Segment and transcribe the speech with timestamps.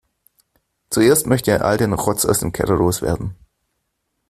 [0.89, 3.35] Zuerst möchte er all den Rotz aus dem Keller loswerden.